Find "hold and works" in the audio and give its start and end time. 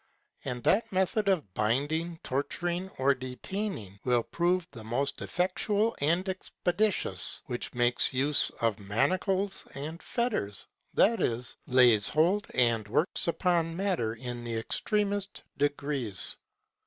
12.09-13.27